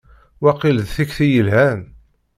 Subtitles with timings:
[0.41, 1.79] Waqil d tikti yelhan.